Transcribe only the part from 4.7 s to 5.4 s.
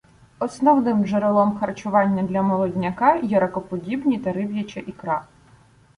ікра.